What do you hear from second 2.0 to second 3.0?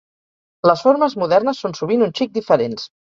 un xic diferents.